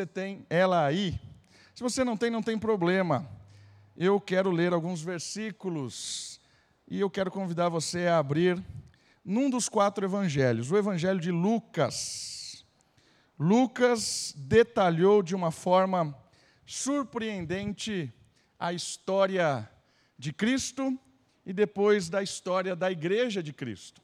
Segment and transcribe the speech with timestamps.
[0.00, 1.20] Você tem ela aí?
[1.74, 3.28] Se você não tem, não tem problema.
[3.94, 6.40] Eu quero ler alguns versículos
[6.88, 8.64] e eu quero convidar você a abrir
[9.22, 12.64] num dos quatro evangelhos, o evangelho de Lucas.
[13.38, 16.16] Lucas detalhou de uma forma
[16.64, 18.10] surpreendente
[18.58, 19.70] a história
[20.18, 20.98] de Cristo
[21.44, 24.00] e depois da história da igreja de Cristo.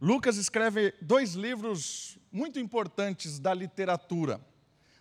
[0.00, 4.40] Lucas escreve dois livros muito importantes da literatura,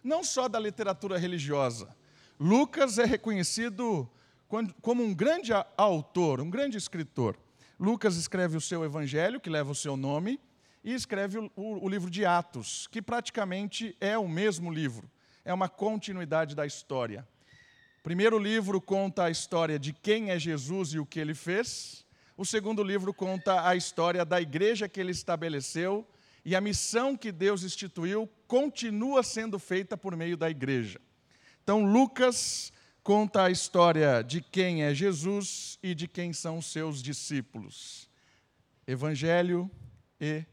[0.04, 1.95] não só da literatura religiosa.
[2.40, 4.09] Lucas é reconhecido
[4.81, 7.38] como um grande autor, um grande escritor.
[7.80, 10.39] Lucas escreve o seu evangelho, que leva o seu nome,
[10.84, 15.09] e escreve o, livro de Atos, que praticamente é o mesmo livro,
[15.44, 17.27] é uma continuidade da história.
[18.00, 22.05] O primeiro livro conta a história de quem é Jesus e o que ele fez.
[22.38, 26.08] O segundo livro conta a história da igreja que ele estabeleceu
[26.48, 30.98] e a missão que Deus instituiu continua sendo feita por meio da igreja.
[31.62, 32.72] Então, Lucas
[33.04, 38.09] conta a história de quem é Jesus e de quem são seus discípulos.
[38.88, 39.70] Evangelho
[40.22, 40.45] e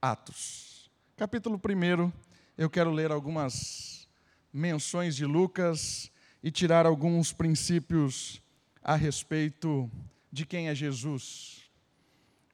[0.00, 0.88] Atos.
[1.16, 2.12] Capítulo 1,
[2.56, 4.08] eu quero ler algumas
[4.52, 6.08] menções de Lucas
[6.40, 8.40] e tirar alguns princípios
[8.80, 9.90] a respeito
[10.30, 11.61] de quem é Jesus.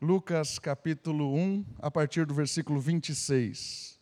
[0.01, 3.99] Lucas capítulo 1, a partir do versículo 26.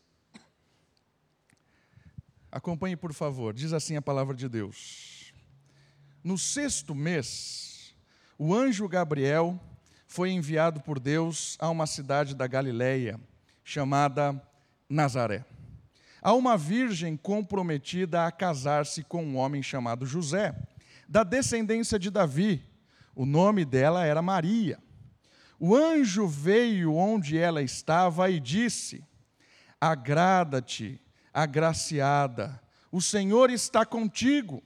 [2.53, 5.33] Acompanhe, por favor, diz assim a palavra de Deus.
[6.22, 7.94] No sexto mês,
[8.38, 9.58] o anjo Gabriel
[10.06, 13.19] foi enviado por Deus a uma cidade da Galileia,
[13.64, 14.38] chamada
[14.88, 15.47] Nazaré,
[16.20, 20.55] a uma virgem comprometida a casar-se com um homem chamado José,
[21.08, 22.62] da descendência de Davi
[23.16, 24.78] o nome dela era Maria.
[25.59, 29.05] O anjo veio onde ela estava e disse:
[29.81, 31.01] Agrada-te,
[31.33, 34.62] agraciada, o Senhor está contigo.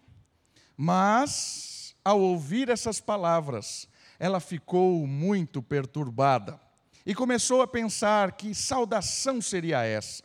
[0.77, 6.61] Mas, ao ouvir essas palavras, ela ficou muito perturbada
[7.05, 10.25] e começou a pensar que saudação seria essa.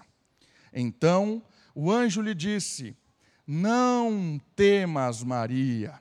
[0.73, 1.43] Então
[1.73, 2.97] o anjo lhe disse:
[3.45, 5.99] Não temas, Maria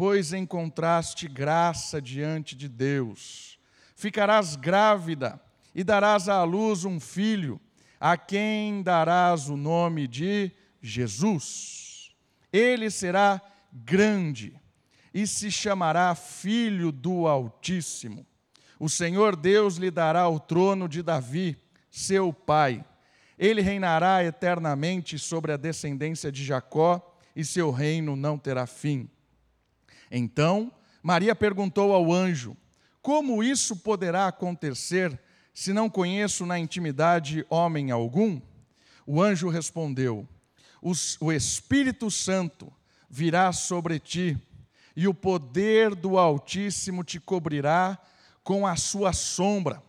[0.00, 3.59] pois encontraste graça diante de Deus.
[4.00, 5.38] Ficarás grávida
[5.74, 7.60] e darás à luz um filho,
[8.00, 10.50] a quem darás o nome de
[10.80, 12.10] Jesus.
[12.50, 14.58] Ele será grande
[15.12, 18.26] e se chamará Filho do Altíssimo.
[18.78, 21.58] O Senhor Deus lhe dará o trono de Davi,
[21.90, 22.82] seu pai.
[23.38, 29.10] Ele reinará eternamente sobre a descendência de Jacó, e seu reino não terá fim.
[30.10, 30.72] Então,
[31.02, 32.56] Maria perguntou ao anjo:
[33.02, 35.18] Como isso poderá acontecer
[35.54, 38.40] se não conheço na intimidade homem algum?
[39.06, 40.28] O anjo respondeu:
[41.20, 42.72] O Espírito Santo
[43.08, 44.36] virá sobre ti,
[44.94, 47.98] e o poder do Altíssimo te cobrirá
[48.44, 49.82] com a sua sombra.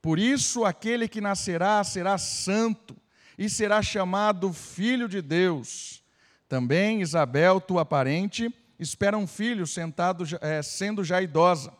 [0.00, 2.96] Por isso, aquele que nascerá será santo
[3.38, 6.02] e será chamado Filho de Deus.
[6.48, 11.72] Também Isabel, tua parente, espera um filho sentado, é, sendo já idosa.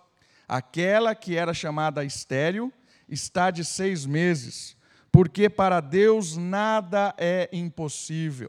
[0.54, 2.72] Aquela que era chamada estéril
[3.08, 4.76] está de seis meses,
[5.10, 8.48] porque para Deus nada é impossível.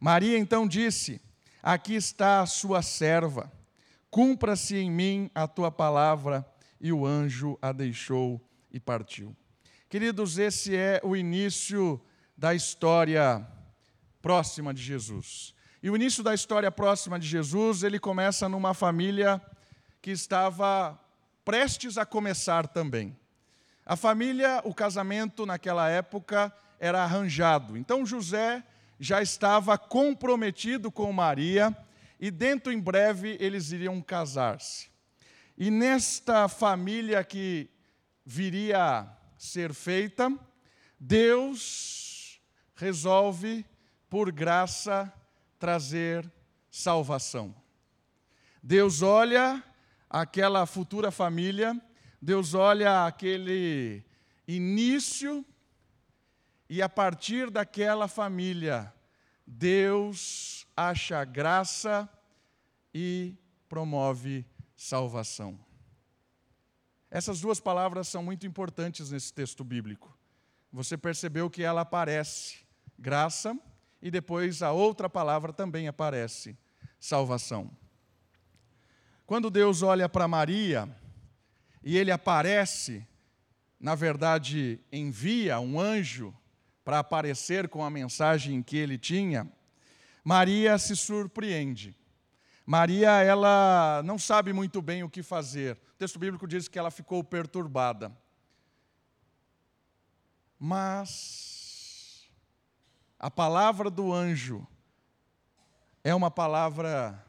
[0.00, 1.20] Maria então disse:
[1.62, 3.52] Aqui está a sua serva,
[4.10, 6.46] cumpra-se em mim a tua palavra.
[6.80, 8.40] E o anjo a deixou
[8.72, 9.36] e partiu.
[9.90, 12.00] Queridos, esse é o início
[12.34, 13.46] da história
[14.22, 15.54] próxima de Jesus.
[15.82, 19.42] E o início da história próxima de Jesus, ele começa numa família
[20.00, 20.98] que estava
[21.44, 23.16] prestes a começar também.
[23.84, 27.76] A família, o casamento naquela época era arranjado.
[27.76, 28.62] Então José
[28.98, 31.76] já estava comprometido com Maria
[32.18, 34.88] e dentro em breve eles iriam casar-se.
[35.56, 37.68] E nesta família que
[38.24, 40.32] viria a ser feita,
[40.98, 42.40] Deus
[42.74, 43.64] resolve,
[44.08, 45.12] por graça,
[45.58, 46.30] trazer
[46.70, 47.54] salvação.
[48.62, 49.62] Deus olha
[50.14, 51.76] aquela futura família,
[52.22, 54.04] Deus olha aquele
[54.46, 55.44] início,
[56.70, 58.94] e a partir daquela família,
[59.44, 62.08] Deus acha graça
[62.94, 63.34] e
[63.68, 64.46] promove
[64.76, 65.58] salvação.
[67.10, 70.16] Essas duas palavras são muito importantes nesse texto bíblico.
[70.72, 72.58] Você percebeu que ela aparece,
[72.96, 73.58] graça
[74.00, 76.56] e depois a outra palavra também aparece:
[77.00, 77.68] salvação.
[79.26, 80.86] Quando Deus olha para Maria
[81.82, 83.06] e ele aparece,
[83.80, 86.34] na verdade, envia um anjo
[86.84, 89.50] para aparecer com a mensagem que ele tinha,
[90.22, 91.96] Maria se surpreende.
[92.66, 95.78] Maria, ela não sabe muito bem o que fazer.
[95.94, 98.12] O texto bíblico diz que ela ficou perturbada.
[100.58, 102.28] Mas
[103.18, 104.66] a palavra do anjo
[106.02, 107.23] é uma palavra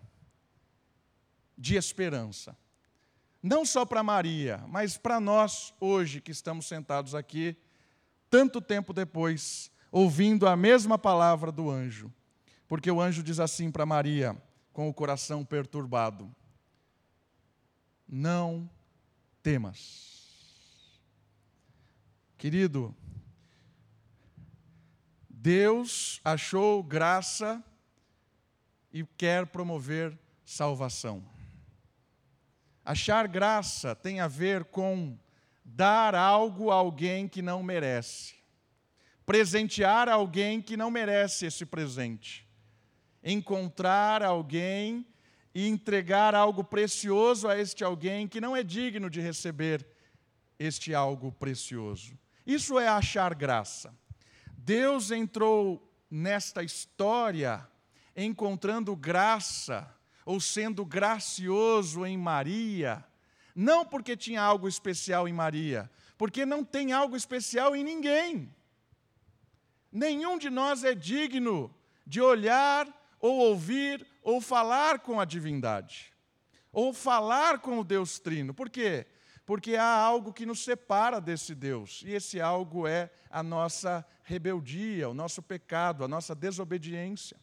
[1.57, 2.57] de esperança.
[3.41, 7.55] Não só para Maria, mas para nós hoje que estamos sentados aqui,
[8.29, 12.11] tanto tempo depois, ouvindo a mesma palavra do anjo.
[12.67, 14.35] Porque o anjo diz assim para Maria:
[14.73, 16.33] com o coração perturbado:
[18.07, 18.69] Não
[19.43, 20.15] temas.
[22.37, 22.95] Querido,
[25.29, 27.63] Deus achou graça
[28.91, 31.34] e quer promover salvação.
[32.85, 35.17] Achar graça tem a ver com
[35.65, 38.35] dar algo a alguém que não merece,
[39.25, 42.45] presentear alguém que não merece esse presente
[43.25, 45.03] encontrar alguém
[45.53, 49.85] e entregar algo precioso a este alguém que não é digno de receber
[50.59, 52.15] este algo precioso.
[52.45, 53.91] Isso é achar graça.
[54.55, 57.67] Deus entrou nesta história
[58.15, 59.91] encontrando graça
[60.25, 63.05] ou sendo gracioso em Maria,
[63.55, 68.53] não porque tinha algo especial em Maria, porque não tem algo especial em ninguém.
[69.91, 71.73] Nenhum de nós é digno
[72.05, 72.87] de olhar
[73.19, 76.13] ou ouvir, ou falar com a divindade,
[76.71, 78.53] ou falar com o Deus Trino.
[78.53, 79.07] Por quê?
[79.45, 85.09] Porque há algo que nos separa desse Deus, e esse algo é a nossa rebeldia,
[85.09, 87.37] o nosso pecado, a nossa desobediência.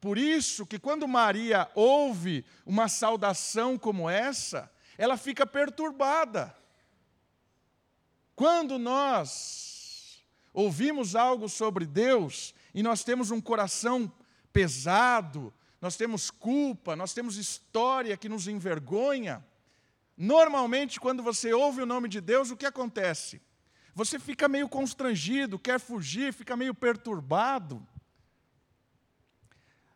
[0.00, 6.54] Por isso que quando Maria ouve uma saudação como essa, ela fica perturbada.
[8.36, 14.12] Quando nós ouvimos algo sobre Deus e nós temos um coração
[14.52, 19.44] pesado, nós temos culpa, nós temos história que nos envergonha.
[20.16, 23.40] Normalmente, quando você ouve o nome de Deus, o que acontece?
[23.94, 27.84] Você fica meio constrangido, quer fugir, fica meio perturbado.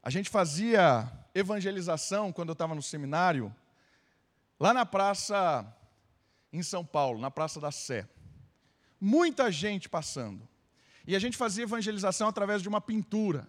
[0.02, 3.54] A gente fazia evangelização quando eu estava no seminário,
[4.58, 5.66] lá na praça
[6.52, 8.08] em São Paulo, na Praça da Sé.
[9.00, 10.46] Muita gente passando.
[11.06, 13.48] E a gente fazia evangelização através de uma pintura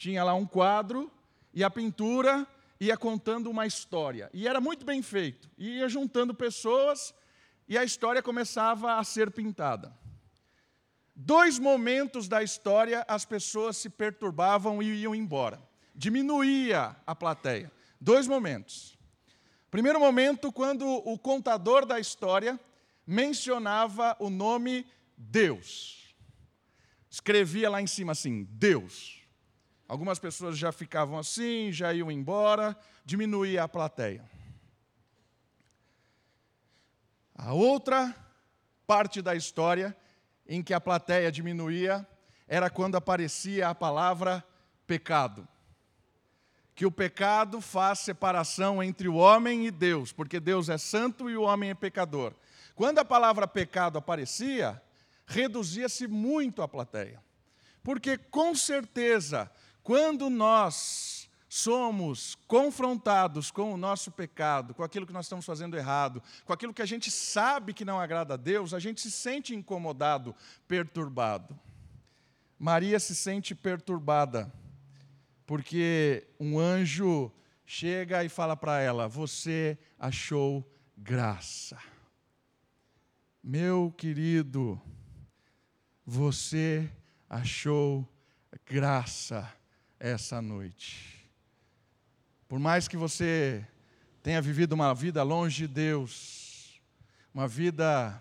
[0.00, 1.12] tinha lá um quadro
[1.52, 2.46] e a pintura
[2.80, 4.30] ia contando uma história.
[4.32, 5.46] E era muito bem feito.
[5.58, 7.14] Ia juntando pessoas
[7.68, 9.92] e a história começava a ser pintada.
[11.22, 15.62] Dois momentos da história as pessoas se perturbavam e iam embora.
[15.94, 17.70] Diminuía a plateia.
[18.00, 18.98] Dois momentos.
[19.70, 22.58] Primeiro momento, quando o contador da história
[23.06, 26.14] mencionava o nome Deus.
[27.10, 29.20] Escrevia lá em cima assim: Deus.
[29.86, 32.74] Algumas pessoas já ficavam assim, já iam embora,
[33.04, 34.24] diminuía a plateia.
[37.34, 38.16] A outra
[38.86, 39.94] parte da história
[40.50, 42.04] em que a plateia diminuía
[42.48, 44.44] era quando aparecia a palavra
[44.84, 45.46] pecado.
[46.74, 51.36] Que o pecado faz separação entre o homem e Deus, porque Deus é santo e
[51.36, 52.34] o homem é pecador.
[52.74, 54.82] Quando a palavra pecado aparecia,
[55.24, 57.22] reduzia-se muito a plateia.
[57.80, 59.48] Porque com certeza
[59.84, 60.74] quando nós
[61.52, 66.72] somos confrontados com o nosso pecado, com aquilo que nós estamos fazendo errado, com aquilo
[66.72, 70.32] que a gente sabe que não agrada a Deus, a gente se sente incomodado,
[70.68, 71.58] perturbado.
[72.56, 74.52] Maria se sente perturbada,
[75.44, 77.32] porque um anjo
[77.66, 80.64] chega e fala para ela: Você achou
[80.96, 81.76] graça.
[83.42, 84.80] Meu querido,
[86.06, 86.88] você
[87.28, 88.08] achou
[88.64, 89.52] graça
[89.98, 91.19] essa noite.
[92.50, 93.64] Por mais que você
[94.24, 96.80] tenha vivido uma vida longe de Deus,
[97.32, 98.20] uma vida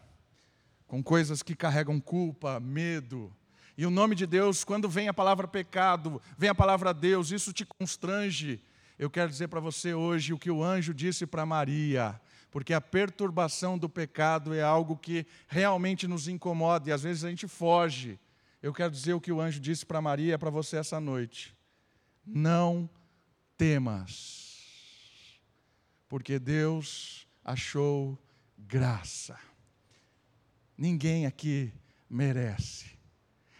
[0.86, 3.36] com coisas que carregam culpa, medo,
[3.75, 7.51] e o nome de Deus, quando vem a palavra pecado, vem a palavra Deus, isso
[7.51, 8.62] te constrange.
[9.00, 12.21] Eu quero dizer para você hoje o que o anjo disse para Maria,
[12.51, 17.31] porque a perturbação do pecado é algo que realmente nos incomoda e às vezes a
[17.31, 18.19] gente foge.
[18.62, 21.57] Eu quero dizer o que o anjo disse para Maria para você essa noite.
[22.24, 22.88] Não
[23.59, 25.37] temas,
[26.07, 28.17] porque Deus achou
[28.57, 29.37] graça.
[30.77, 31.73] Ninguém aqui
[32.09, 32.85] merece,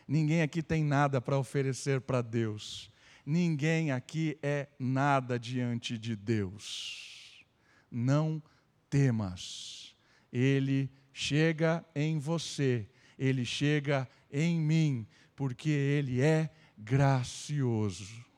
[0.08, 2.90] ninguém aqui tem nada para oferecer para Deus,
[3.26, 7.46] ninguém aqui é nada diante de Deus.
[7.92, 8.42] Não
[8.90, 9.94] temas,
[10.32, 12.88] Ele chega em você,
[13.18, 18.29] Ele chega em mim, porque Ele é gracioso.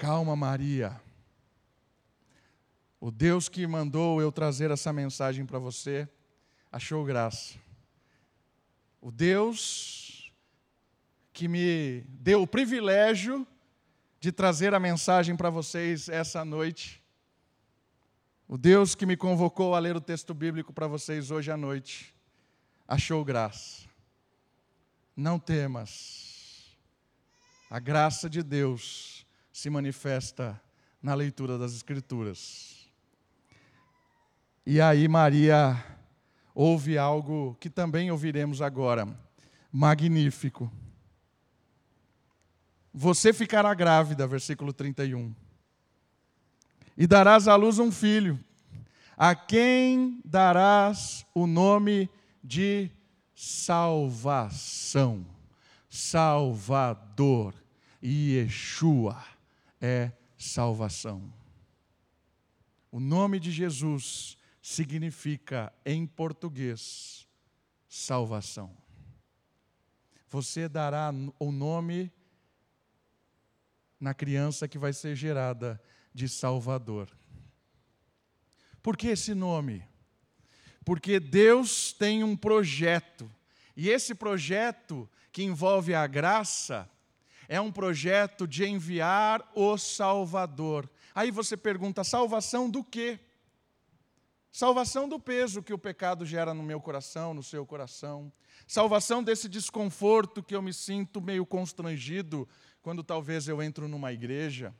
[0.00, 0.98] Calma, Maria.
[2.98, 6.08] O Deus que mandou eu trazer essa mensagem para você
[6.72, 7.58] achou graça.
[8.98, 10.32] O Deus
[11.34, 13.46] que me deu o privilégio
[14.18, 17.04] de trazer a mensagem para vocês essa noite.
[18.48, 22.16] O Deus que me convocou a ler o texto bíblico para vocês hoje à noite,
[22.88, 23.86] achou graça.
[25.14, 26.74] Não temas.
[27.68, 29.26] A graça de Deus
[29.60, 30.58] se manifesta
[31.02, 32.90] na leitura das Escrituras.
[34.64, 35.84] E aí, Maria
[36.54, 39.06] ouve algo que também ouviremos agora,
[39.70, 40.72] magnífico.
[42.90, 45.34] Você ficará grávida, versículo 31.
[46.96, 48.42] E darás à luz um filho,
[49.14, 52.08] a quem darás o nome
[52.42, 52.90] de
[53.34, 55.26] salvação.
[55.90, 57.54] Salvador.
[58.02, 59.22] Yeshua
[59.80, 61.32] é salvação.
[62.90, 67.26] O nome de Jesus significa, em português,
[67.88, 68.76] salvação.
[70.28, 72.12] Você dará o nome
[73.98, 75.80] na criança que vai ser gerada
[76.12, 77.10] de Salvador.
[78.82, 79.84] Por que esse nome?
[80.84, 83.30] Porque Deus tem um projeto,
[83.76, 86.90] e esse projeto que envolve a graça
[87.50, 90.88] é um projeto de enviar o Salvador.
[91.12, 93.18] Aí você pergunta: salvação do quê?
[94.52, 98.32] Salvação do peso que o pecado gera no meu coração, no seu coração.
[98.68, 102.48] Salvação desse desconforto que eu me sinto meio constrangido
[102.80, 104.72] quando talvez eu entro numa igreja.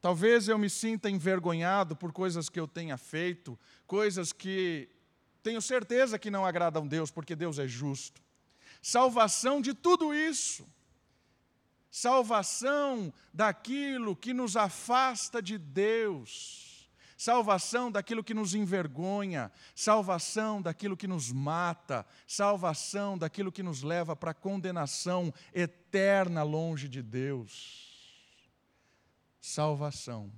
[0.00, 4.88] Talvez eu me sinta envergonhado por coisas que eu tenha feito, coisas que
[5.42, 8.22] tenho certeza que não agradam Deus, porque Deus é justo.
[8.80, 10.64] Salvação de tudo isso.
[11.96, 21.06] Salvação daquilo que nos afasta de Deus salvação daquilo que nos envergonha, salvação daquilo que
[21.06, 28.50] nos mata, salvação daquilo que nos leva para a condenação eterna longe de Deus.
[29.40, 30.30] Salvação.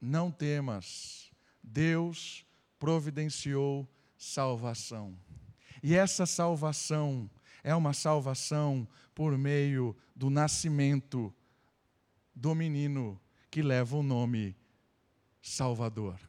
[0.00, 1.30] Não temas,
[1.62, 2.44] Deus
[2.78, 3.86] providenciou
[4.16, 5.16] salvação.
[5.82, 7.30] E essa salvação
[7.64, 11.34] é uma salvação por meio do nascimento
[12.34, 13.18] do menino
[13.50, 14.54] que leva o nome
[15.40, 16.20] Salvador.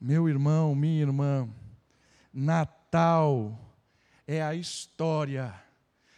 [0.00, 1.48] Meu irmão, minha irmã,
[2.32, 3.58] Natal
[4.26, 5.54] é a história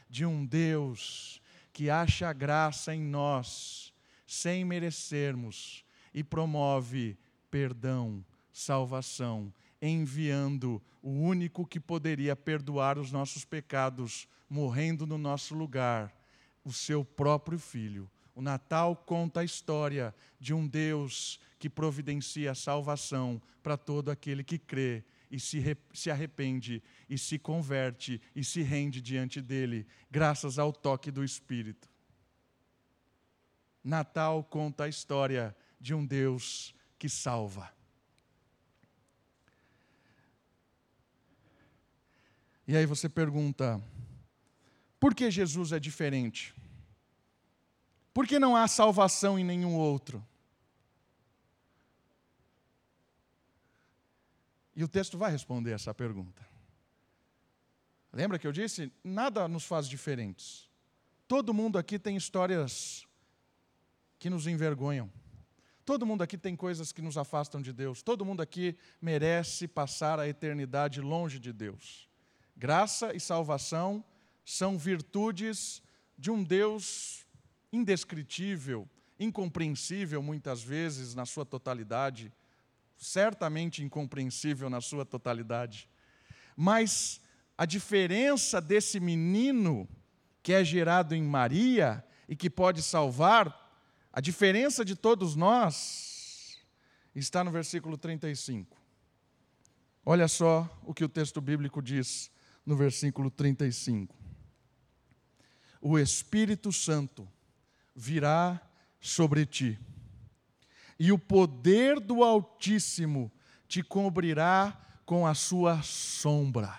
[0.09, 1.41] de um Deus
[1.73, 3.93] que acha graça em nós,
[4.27, 7.17] sem merecermos, e promove
[7.51, 16.13] perdão, salvação, enviando o único que poderia perdoar os nossos pecados, morrendo no nosso lugar,
[16.65, 22.55] o seu próprio filho o Natal conta a história de um Deus que providencia a
[22.55, 26.81] salvação para todo aquele que crê e se, se arrepende
[27.11, 31.91] e se converte e se rende diante dele, graças ao toque do Espírito.
[33.83, 37.77] Natal conta a história de um Deus que salva.
[42.69, 43.83] E aí você pergunta:
[45.01, 46.55] por que Jesus é diferente?
[48.13, 50.23] Por que não há salvação em nenhum outro?
[54.77, 56.47] E o texto vai responder essa pergunta.
[58.13, 58.93] Lembra que eu disse?
[59.03, 60.69] Nada nos faz diferentes.
[61.27, 63.07] Todo mundo aqui tem histórias
[64.19, 65.11] que nos envergonham.
[65.85, 68.03] Todo mundo aqui tem coisas que nos afastam de Deus.
[68.03, 72.08] Todo mundo aqui merece passar a eternidade longe de Deus.
[72.59, 74.05] Graça e salvação
[74.45, 75.81] são virtudes
[76.19, 77.25] de um Deus
[77.73, 82.33] indescritível, incompreensível muitas vezes na sua totalidade,
[82.97, 85.89] certamente incompreensível na sua totalidade.
[86.57, 87.21] Mas
[87.57, 89.89] a diferença desse menino
[90.43, 93.81] que é gerado em Maria e que pode salvar,
[94.13, 96.59] a diferença de todos nós
[97.15, 98.77] está no versículo 35.
[100.05, 102.33] Olha só o que o texto bíblico diz
[102.69, 104.15] no versículo 35.
[105.81, 107.27] O Espírito Santo
[107.97, 108.61] virá
[109.01, 109.79] sobre ti,
[110.99, 113.33] e o poder do Altíssimo
[113.67, 116.79] te cobrirá com a sua sombra.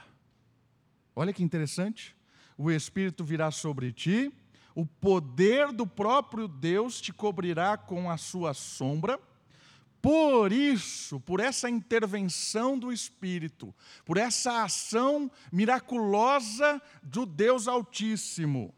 [1.15, 2.15] Olha que interessante.
[2.55, 4.31] O Espírito virá sobre ti,
[4.75, 9.19] o poder do próprio Deus te cobrirá com a sua sombra,
[10.01, 13.75] Por isso, por essa intervenção do Espírito,
[14.05, 18.73] por essa ação miraculosa do Deus Altíssimo,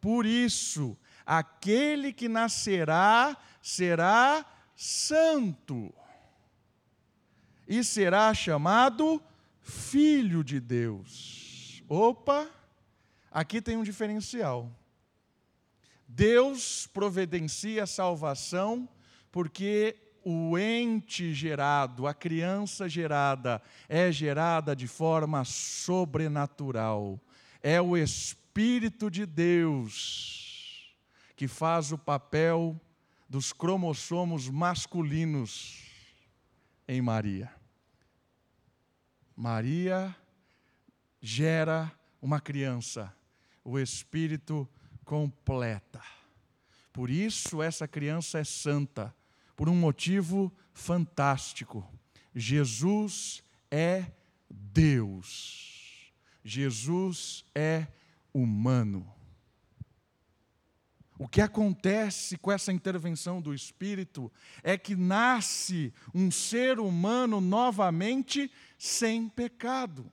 [0.00, 5.92] por isso, aquele que nascerá será santo
[7.66, 9.20] e será chamado
[9.60, 11.82] Filho de Deus.
[11.88, 12.48] Opa,
[13.32, 14.70] aqui tem um diferencial.
[16.06, 18.88] Deus providencia a salvação
[19.32, 27.20] porque o ente gerado, a criança gerada, é gerada de forma sobrenatural.
[27.62, 30.92] É o Espírito de Deus
[31.36, 32.76] que faz o papel
[33.28, 35.84] dos cromossomos masculinos
[36.88, 37.54] em Maria.
[39.36, 40.12] Maria
[41.20, 43.14] gera uma criança,
[43.62, 44.68] o Espírito
[45.04, 46.02] completa.
[46.92, 49.14] Por isso, essa criança é santa,
[49.56, 51.84] por um motivo fantástico.
[52.34, 54.12] Jesus é
[54.48, 56.12] Deus.
[56.44, 57.88] Jesus é
[58.32, 59.10] humano.
[61.18, 64.30] O que acontece com essa intervenção do Espírito
[64.62, 70.12] é que nasce um ser humano novamente sem pecado.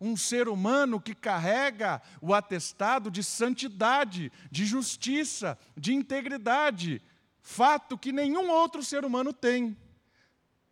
[0.00, 7.02] Um ser humano que carrega o atestado de santidade, de justiça, de integridade,
[7.46, 9.76] fato que nenhum outro ser humano tem.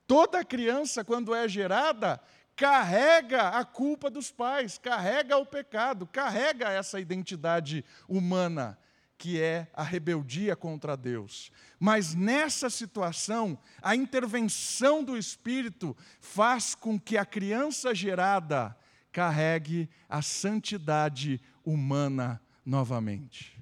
[0.08, 2.20] Toda criança, quando é gerada,
[2.56, 8.76] carrega a culpa dos pais, carrega o pecado, carrega essa identidade humana
[9.16, 11.52] que é a rebeldia contra Deus.
[11.78, 18.76] Mas nessa situação, a intervenção do Espírito faz com que a criança gerada
[19.12, 23.53] carregue a santidade humana novamente.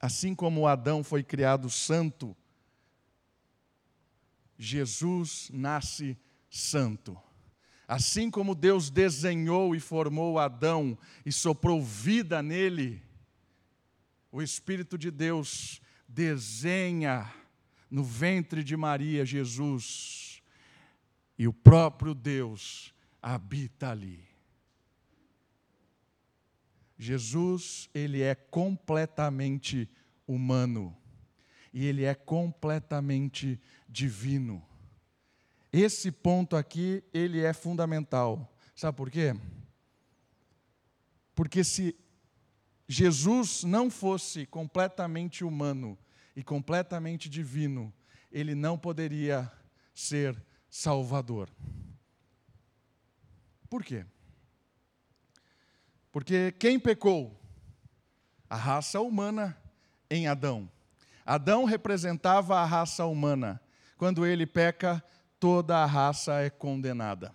[0.00, 2.36] Assim como Adão foi criado santo,
[4.56, 6.16] Jesus nasce
[6.50, 7.16] santo.
[7.86, 13.02] Assim como Deus desenhou e formou Adão e soprou vida nele,
[14.30, 17.32] o Espírito de Deus desenha
[17.90, 20.42] no ventre de Maria Jesus,
[21.38, 24.27] e o próprio Deus habita ali.
[26.98, 29.88] Jesus, ele é completamente
[30.26, 30.96] humano
[31.72, 34.62] e ele é completamente divino.
[35.72, 38.52] Esse ponto aqui, ele é fundamental.
[38.74, 39.34] Sabe por quê?
[41.34, 41.94] Porque se
[42.88, 45.96] Jesus não fosse completamente humano
[46.34, 47.92] e completamente divino,
[48.32, 49.50] ele não poderia
[49.94, 51.48] ser Salvador.
[53.68, 54.04] Por quê?
[56.10, 57.38] Porque quem pecou?
[58.48, 59.56] A raça humana
[60.10, 60.70] em Adão.
[61.24, 63.60] Adão representava a raça humana.
[63.96, 65.02] Quando ele peca,
[65.38, 67.34] toda a raça é condenada.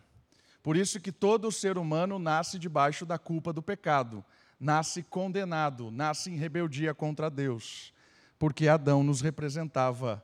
[0.61, 4.25] Por isso que todo ser humano nasce debaixo da culpa do pecado
[4.63, 7.93] nasce condenado, nasce em rebeldia contra Deus,
[8.39, 10.23] porque Adão nos representava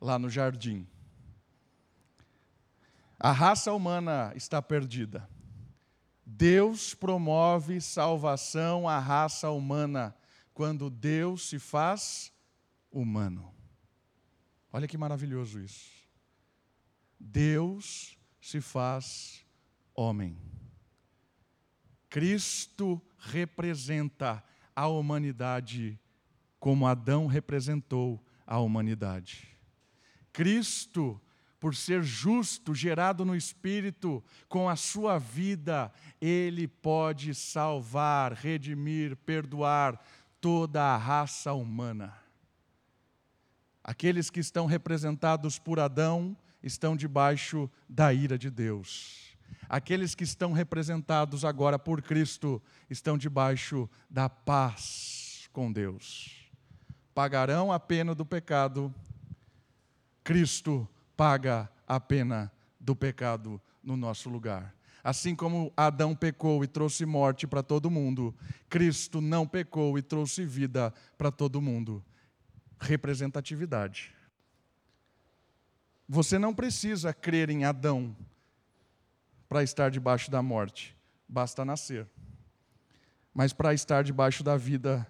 [0.00, 0.84] lá no jardim.
[3.20, 5.28] A raça humana está perdida.
[6.30, 10.14] Deus promove salvação à raça humana
[10.52, 12.30] quando Deus se faz
[12.92, 13.54] humano.
[14.70, 15.90] Olha que maravilhoso isso.
[17.18, 19.42] Deus se faz
[19.94, 20.36] homem.
[22.10, 24.44] Cristo representa
[24.76, 25.98] a humanidade
[26.60, 29.48] como Adão representou a humanidade.
[30.30, 31.18] Cristo,
[31.60, 40.00] por ser justo, gerado no Espírito, com a sua vida, ele pode salvar, redimir, perdoar
[40.40, 42.14] toda a raça humana.
[43.82, 49.36] Aqueles que estão representados por Adão estão debaixo da ira de Deus.
[49.68, 56.50] Aqueles que estão representados agora por Cristo estão debaixo da paz com Deus.
[57.14, 58.94] Pagarão a pena do pecado,
[60.22, 64.72] Cristo paga a pena do pecado no nosso lugar.
[65.02, 68.32] Assim como Adão pecou e trouxe morte para todo mundo,
[68.68, 72.04] Cristo não pecou e trouxe vida para todo mundo.
[72.78, 74.14] Representatividade.
[76.08, 78.16] Você não precisa crer em Adão
[79.48, 80.96] para estar debaixo da morte,
[81.28, 82.06] basta nascer.
[83.34, 85.04] Mas para estar debaixo da vida,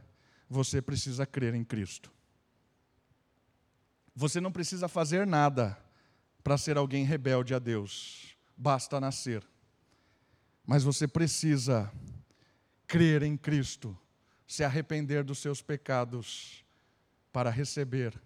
[0.49, 2.11] você precisa crer em Cristo.
[4.15, 5.77] Você não precisa fazer nada
[6.43, 9.47] para ser alguém rebelde a Deus, basta nascer.
[10.67, 11.93] Mas você precisa
[12.87, 13.97] crer em Cristo,
[14.47, 16.65] se arrepender dos seus pecados,
[17.33, 18.19] para receber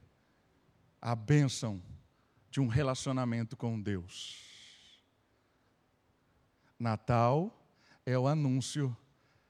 [1.01, 1.83] a bênção
[2.51, 5.03] de um relacionamento com Deus.
[6.79, 7.67] Natal
[8.07, 8.97] é o anúncio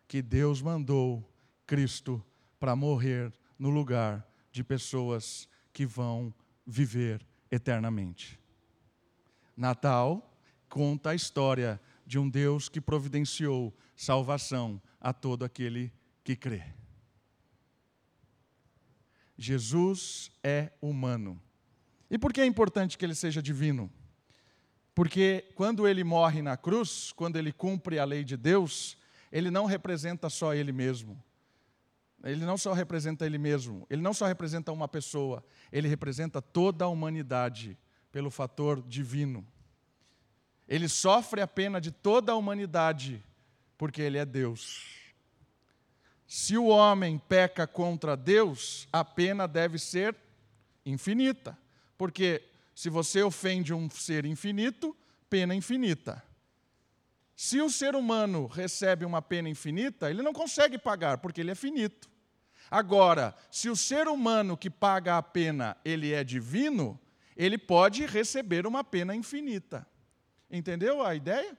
[0.09, 1.27] que Deus mandou
[1.67, 2.25] Cristo
[2.59, 6.35] para morrer no lugar de pessoas que vão
[6.67, 8.42] viver eternamente.
[9.63, 10.37] Natal
[10.69, 15.93] conta a história de um Deus que providenciou salvação a todo aquele
[16.25, 16.65] que crê.
[19.39, 21.41] Jesus é humano.
[22.11, 23.89] E por que é importante que ele seja divino?
[24.97, 28.99] Porque quando ele morre na cruz, quando ele cumpre a lei de Deus,
[29.31, 31.23] ele não representa só ele mesmo.
[32.25, 36.85] Ele não só representa ele mesmo, ele não só representa uma pessoa, ele representa toda
[36.85, 37.79] a humanidade
[38.13, 39.45] pelo fator divino.
[40.73, 43.23] Ele sofre a pena de toda a humanidade
[43.77, 44.87] porque ele é Deus.
[46.27, 50.17] Se o homem peca contra Deus, a pena deve ser
[50.87, 51.59] infinita,
[51.99, 52.43] porque
[52.75, 54.97] se você ofende um ser infinito,
[55.29, 56.25] pena infinita.
[57.37, 61.55] Se o ser humano recebe uma pena infinita, ele não consegue pagar, porque ele é
[61.55, 62.09] finito.
[62.71, 66.99] Agora, se o ser humano que paga a pena, ele é divino,
[67.37, 69.87] ele pode receber uma pena infinita.
[70.53, 71.59] Entendeu a ideia?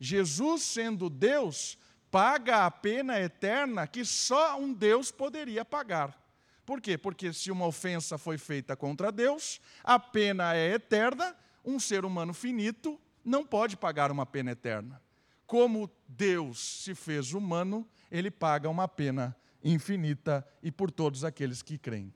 [0.00, 1.78] Jesus, sendo Deus,
[2.10, 6.18] paga a pena eterna que só um Deus poderia pagar.
[6.66, 6.98] Por quê?
[6.98, 12.34] Porque se uma ofensa foi feita contra Deus, a pena é eterna, um ser humano
[12.34, 15.00] finito não pode pagar uma pena eterna.
[15.46, 21.78] Como Deus se fez humano, ele paga uma pena infinita e por todos aqueles que
[21.78, 22.12] creem.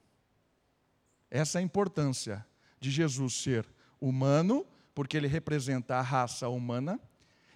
[1.30, 2.46] Essa é a importância
[2.78, 3.66] de Jesus ser
[4.00, 7.00] humano, porque ele representa a raça humana,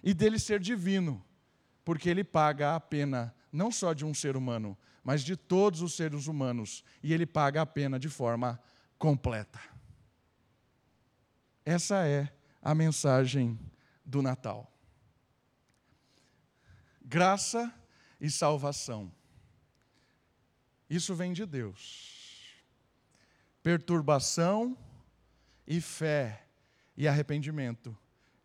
[0.03, 1.23] e dele ser divino,
[1.83, 5.93] porque ele paga a pena não só de um ser humano, mas de todos os
[5.93, 8.61] seres humanos, e ele paga a pena de forma
[8.97, 9.59] completa.
[11.65, 13.59] Essa é a mensagem
[14.05, 14.71] do Natal.
[17.01, 17.73] Graça
[18.19, 19.11] e salvação.
[20.89, 22.55] Isso vem de Deus.
[23.61, 24.77] Perturbação
[25.65, 26.46] e fé
[26.97, 27.95] e arrependimento.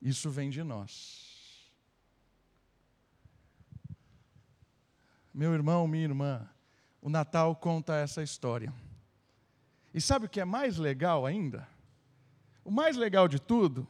[0.00, 1.72] Isso vem de nós.
[5.32, 6.48] Meu irmão, minha irmã,
[7.00, 8.72] o Natal conta essa história.
[9.94, 11.66] E sabe o que é mais legal ainda?
[12.62, 13.88] O mais legal de tudo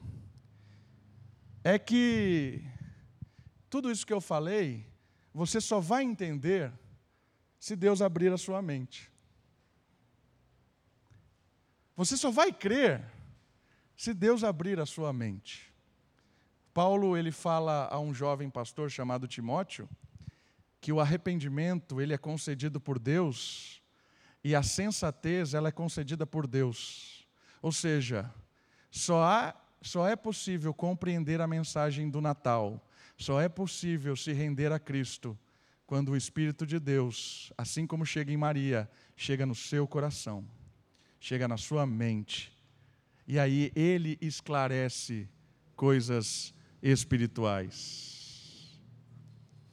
[1.65, 2.65] é que
[3.69, 4.87] tudo isso que eu falei,
[5.35, 6.73] você só vai entender
[7.59, 9.11] se Deus abrir a sua mente.
[11.97, 13.12] Você só vai crer
[14.03, 15.73] se Deus abrir a sua mente.
[16.75, 19.89] Paulo ele fala a um jovem pastor chamado Timóteo
[20.81, 23.81] que o arrependimento ele é concedido por Deus
[24.43, 27.25] e a sensatez ela é concedida por Deus.
[27.63, 28.29] Ou seja,
[28.91, 32.85] só há, só é possível compreender a mensagem do Natal,
[33.17, 35.39] só é possível se render a Cristo
[35.87, 40.45] quando o Espírito de Deus, assim como chega em Maria, chega no seu coração,
[41.21, 42.53] chega na sua mente.
[43.27, 45.29] E aí ele esclarece
[45.77, 48.81] coisas espirituais.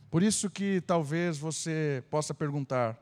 [0.10, 3.00] Por isso que talvez você possa perguntar: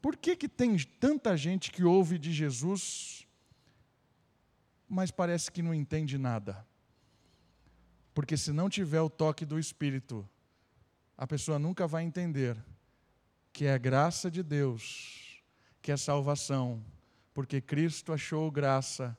[0.00, 3.26] por que, que tem tanta gente que ouve de Jesus,
[4.88, 6.66] mas parece que não entende nada?
[8.14, 10.28] Porque se não tiver o toque do Espírito,
[11.16, 12.56] a pessoa nunca vai entender
[13.52, 15.42] que é a graça de Deus,
[15.80, 16.82] que é salvação,
[17.34, 19.16] porque Cristo achou graça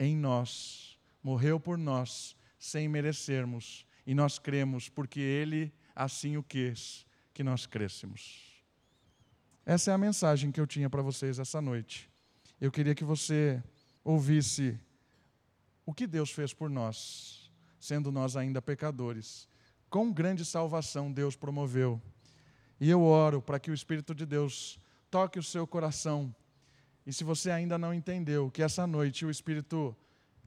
[0.00, 7.06] em nós, morreu por nós, sem merecermos e nós cremos porque Ele assim o quis
[7.32, 8.50] que nós crêssemos.
[9.64, 12.10] Essa é a mensagem que eu tinha para vocês essa noite.
[12.60, 13.62] Eu queria que você
[14.02, 14.78] ouvisse
[15.84, 19.46] o que Deus fez por nós, sendo nós ainda pecadores.
[19.88, 22.00] Quão grande salvação Deus promoveu.
[22.80, 24.78] E eu oro para que o Espírito de Deus
[25.10, 26.34] toque o seu coração.
[27.06, 29.96] E se você ainda não entendeu, que essa noite o Espírito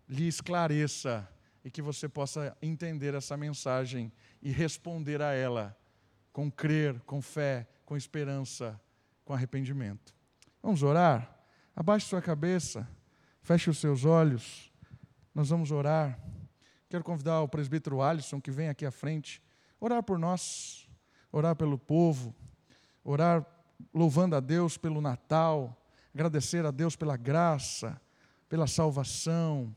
[0.08, 1.28] lhe esclareça
[1.64, 4.12] e que você possa entender essa mensagem
[4.42, 5.78] e responder a ela
[6.32, 8.80] com crer, com fé, com esperança,
[9.24, 10.14] com arrependimento.
[10.62, 11.34] Vamos orar?
[11.76, 12.88] Abaixe sua cabeça,
[13.42, 14.72] feche os seus olhos.
[15.34, 16.20] Nós vamos orar.
[16.90, 19.42] Quero convidar o presbítero Alisson que vem aqui à frente,
[19.80, 20.88] orar por nós,
[21.32, 22.36] orar pelo povo,
[23.04, 23.46] orar
[23.94, 25.83] louvando a Deus pelo Natal,
[26.14, 28.00] agradecer a Deus pela graça,
[28.48, 29.74] pela salvação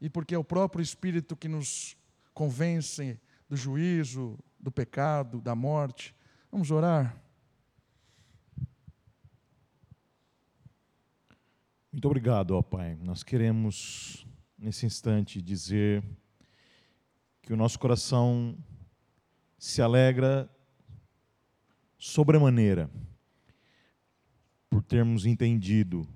[0.00, 1.96] e porque é o próprio Espírito que nos
[2.32, 6.14] convence do juízo, do pecado, da morte.
[6.50, 7.20] Vamos orar.
[11.92, 12.96] Muito obrigado, ó Pai.
[13.02, 14.24] Nós queremos,
[14.56, 16.04] nesse instante, dizer
[17.42, 18.56] que o nosso coração
[19.58, 20.48] se alegra
[21.98, 22.88] sobremaneira
[24.70, 26.08] por termos entendido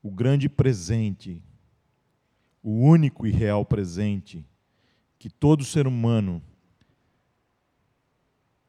[0.00, 1.42] o grande presente,
[2.62, 4.46] o único e real presente
[5.18, 6.42] que todo ser humano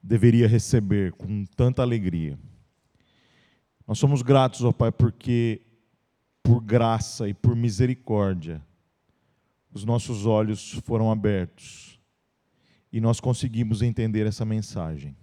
[0.02, 2.38] deveria receber com tanta alegria.
[3.88, 5.62] Nós somos gratos, ó Pai, porque
[6.42, 8.62] por graça e por misericórdia
[9.72, 12.00] os nossos olhos foram abertos
[12.92, 15.16] e nós conseguimos entender essa mensagem.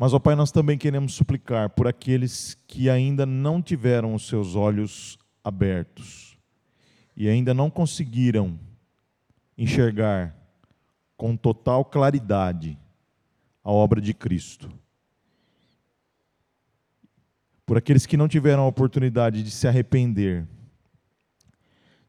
[0.00, 4.56] Mas, ó Pai, nós também queremos suplicar por aqueles que ainda não tiveram os seus
[4.56, 6.38] olhos abertos
[7.14, 8.58] e ainda não conseguiram
[9.58, 10.34] enxergar
[11.18, 12.78] com total claridade
[13.62, 14.72] a obra de Cristo.
[17.66, 20.48] Por aqueles que não tiveram a oportunidade de se arrepender,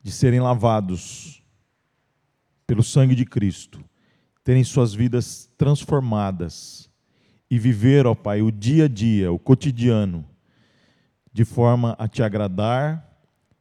[0.02, 1.44] de serem lavados
[2.66, 3.84] pelo sangue de Cristo,
[4.46, 6.90] terem suas vidas transformadas
[7.52, 10.26] e viver, ó Pai, o dia a dia, o cotidiano,
[11.34, 13.06] de forma a te agradar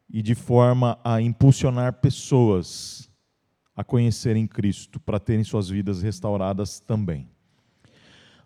[0.08, 3.10] e de forma a impulsionar pessoas
[3.74, 7.28] a conhecerem Cristo, para terem suas vidas restauradas também.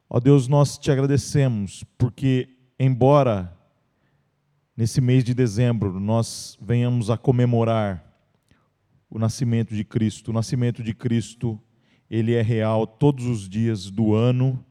[0.09, 3.55] Ó Deus, nós te agradecemos porque embora
[4.75, 8.03] nesse mês de dezembro nós venhamos a comemorar
[9.11, 11.61] o nascimento de Cristo, o nascimento de Cristo,
[12.09, 14.65] ele é real todos os dias do ano,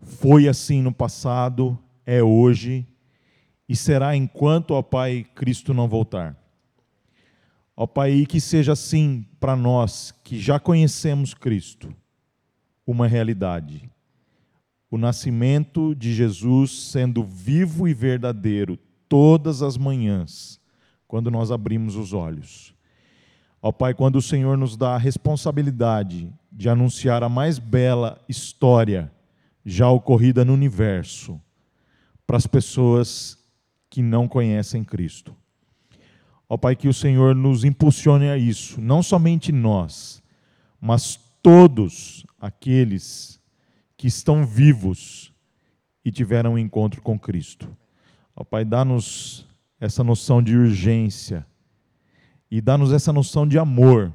[0.00, 2.86] foi assim no passado, é hoje
[3.68, 6.36] e será enquanto, ó Pai, Cristo não voltar.
[7.76, 11.94] Ó Pai, que seja assim para nós que já conhecemos Cristo,
[12.86, 13.90] uma realidade
[14.90, 20.60] o nascimento de Jesus sendo vivo e verdadeiro todas as manhãs,
[21.06, 22.74] quando nós abrimos os olhos.
[23.60, 29.12] Ó Pai, quando o Senhor nos dá a responsabilidade de anunciar a mais bela história
[29.64, 31.40] já ocorrida no universo
[32.26, 33.38] para as pessoas
[33.90, 35.34] que não conhecem Cristo.
[36.48, 40.22] Ó Pai, que o Senhor nos impulsione a isso, não somente nós,
[40.80, 43.40] mas todos aqueles
[43.96, 45.32] que estão vivos
[46.04, 47.68] e tiveram um encontro com Cristo.
[48.34, 49.46] Ó Pai, dá-nos
[49.78, 51.46] essa noção de urgência
[52.50, 54.12] e dá-nos essa noção de amor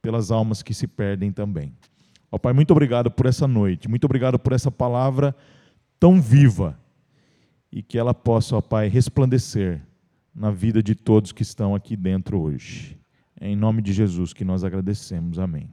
[0.00, 1.74] pelas almas que se perdem também.
[2.30, 5.34] Ó Pai, muito obrigado por essa noite, muito obrigado por essa palavra
[5.98, 6.78] tão viva
[7.72, 9.80] e que ela possa, ó Pai, resplandecer
[10.34, 12.98] na vida de todos que estão aqui dentro hoje.
[13.40, 15.38] É em nome de Jesus que nós agradecemos.
[15.38, 15.68] Amém.